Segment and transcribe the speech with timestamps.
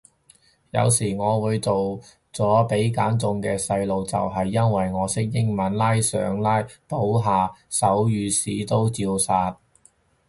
[0.71, 2.01] 有時我會做
[2.33, 6.41] 咗被揀中嘅細路就係因為我識英文，拉上
[6.89, 9.57] 補下手語屎都照殺